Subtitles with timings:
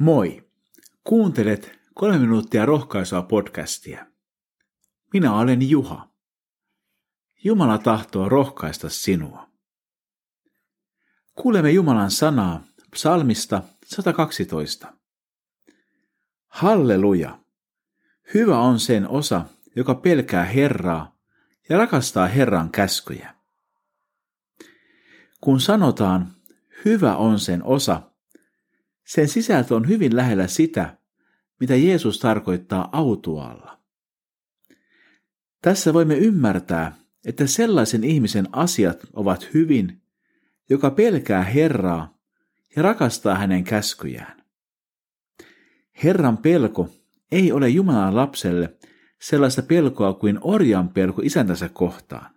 [0.00, 0.50] Moi!
[1.04, 4.06] Kuuntelet kolme minuuttia rohkaisua podcastia.
[5.12, 6.08] Minä olen Juha.
[7.44, 9.48] Jumala tahtoo rohkaista sinua.
[11.34, 14.92] Kuulemme Jumalan sanaa psalmista 112.
[16.46, 17.38] Halleluja!
[18.34, 19.44] Hyvä on sen osa,
[19.76, 21.16] joka pelkää Herraa
[21.68, 23.34] ja rakastaa Herran käskyjä.
[25.40, 26.32] Kun sanotaan,
[26.84, 28.09] hyvä on sen osa,
[29.10, 30.96] sen sisältö on hyvin lähellä sitä,
[31.60, 33.80] mitä Jeesus tarkoittaa autualla.
[35.62, 40.02] Tässä voimme ymmärtää, että sellaisen ihmisen asiat ovat hyvin,
[40.68, 42.18] joka pelkää Herraa
[42.76, 44.44] ja rakastaa hänen käskyjään.
[46.04, 46.88] Herran pelko
[47.32, 48.76] ei ole Jumalan lapselle
[49.20, 52.34] sellaista pelkoa kuin orjan pelko isäntänsä kohtaan.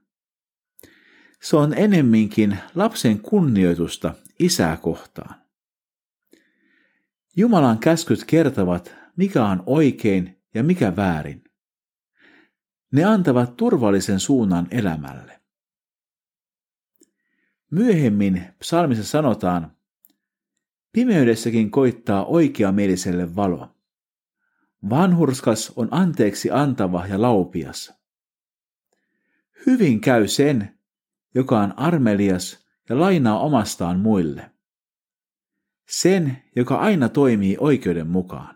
[1.42, 5.43] Se on enemminkin lapsen kunnioitusta isää kohtaan.
[7.36, 11.44] Jumalan käskyt kertovat, mikä on oikein ja mikä väärin.
[12.92, 15.42] Ne antavat turvallisen suunnan elämälle.
[17.72, 19.78] Myöhemmin psalmissa sanotaan,
[20.92, 23.76] pimeydessäkin koittaa oikeamieliselle valo.
[24.90, 27.94] Vanhurskas on anteeksi antava ja laupias.
[29.66, 30.80] Hyvin käy sen,
[31.36, 34.53] joka on armelias ja lainaa omastaan muille
[36.02, 38.56] sen, joka aina toimii oikeuden mukaan.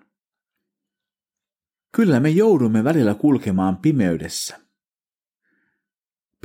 [1.91, 4.59] Kyllä me joudumme välillä kulkemaan pimeydessä.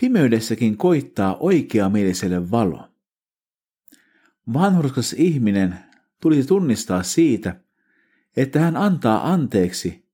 [0.00, 2.88] Pimeydessäkin koittaa oikeamieliselle valo.
[4.52, 5.78] Vanhurskas ihminen
[6.20, 7.60] tulisi tunnistaa siitä,
[8.36, 10.08] että hän antaa anteeksi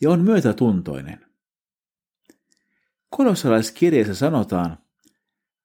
[0.00, 1.26] ja on myötätuntoinen.
[3.10, 4.78] Kolossalaiskirjeessä sanotaan,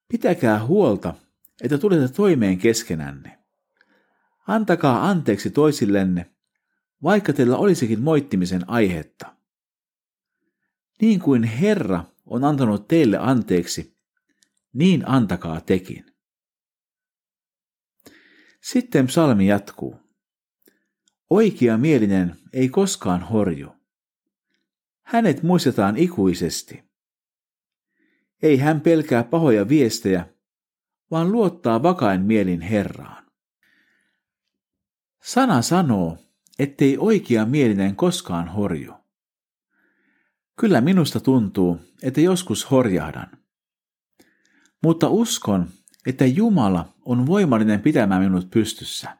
[0.07, 1.13] pitäkää huolta,
[1.61, 3.36] että tulette toimeen keskenänne.
[4.47, 6.31] Antakaa anteeksi toisillenne,
[7.03, 9.35] vaikka teillä olisikin moittimisen aihetta.
[11.01, 13.97] Niin kuin Herra on antanut teille anteeksi,
[14.73, 16.05] niin antakaa tekin.
[18.61, 19.95] Sitten psalmi jatkuu.
[21.29, 23.69] Oikea mielinen ei koskaan horju.
[25.01, 26.83] Hänet muistetaan ikuisesti.
[28.41, 30.25] Ei hän pelkää pahoja viestejä,
[31.11, 33.16] vaan luottaa vakain mielin Herraan.
[35.27, 36.17] Sana sanoo,
[36.59, 38.93] ettei oikea mielinen koskaan horju.
[40.59, 43.27] Kyllä minusta tuntuu, että joskus horjahdan.
[44.83, 45.67] Mutta uskon,
[46.05, 49.17] että Jumala on voimallinen pitämään minut pystyssä.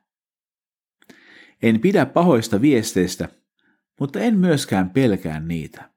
[1.62, 3.30] En pidä pahoista viesteistä,
[4.00, 5.90] mutta en myöskään pelkää niitä.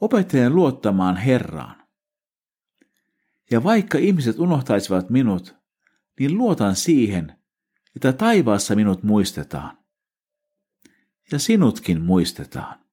[0.00, 1.86] Opettelen luottamaan Herraan.
[3.50, 5.56] Ja vaikka ihmiset unohtaisivat minut,
[6.20, 7.43] niin luotan siihen,
[7.96, 9.78] että taivaassa minut muistetaan.
[11.32, 12.84] Ja sinutkin muistetaan.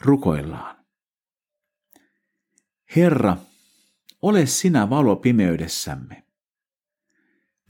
[0.00, 0.84] Rukoillaan.
[2.96, 3.36] Herra,
[4.22, 6.26] ole sinä valo pimeydessämme.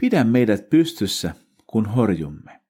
[0.00, 1.34] Pidä meidät pystyssä,
[1.66, 2.60] kun horjumme.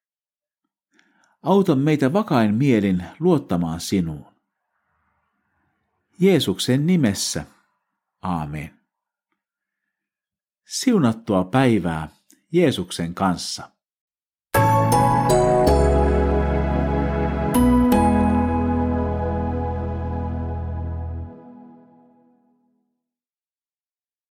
[1.43, 4.33] Auta meitä vakain mielin luottamaan sinuun.
[6.19, 7.45] Jeesuksen nimessä.
[8.23, 8.81] Aamen.
[10.67, 12.09] Siunattua päivää
[12.53, 13.71] Jeesuksen kanssa.